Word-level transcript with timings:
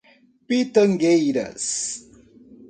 Pitangueiras 0.47 1.61